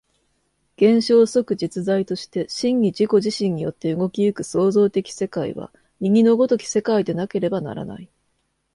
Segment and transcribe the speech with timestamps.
[0.77, 8.09] 現象即実在として真に自己自身によって動き行く創造的世界は、右の如き世界でなければならない。